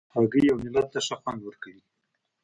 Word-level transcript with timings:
هګۍ 0.13 0.45
اوملت 0.51 0.87
ته 0.93 0.99
ښه 1.05 1.15
خوند 1.21 1.41
ورکوي. 1.43 1.83